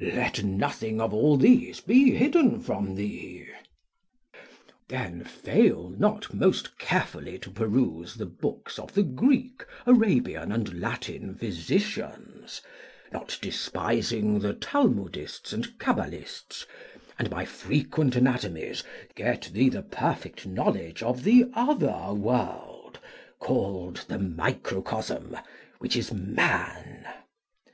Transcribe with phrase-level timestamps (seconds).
[0.00, 3.44] Let nothing of all these be hidden from thee.
[4.88, 11.34] Then fail not most carefully to peruse the books of the Greek, Arabian, and Latin
[11.34, 12.62] physicians,
[13.12, 16.64] not despising the Talmudists and Cabalists;
[17.18, 18.82] and by frequent anatomies
[19.14, 22.98] get thee the perfect knowledge of the other world,
[23.38, 25.36] called the microcosm,
[25.80, 27.06] which is man.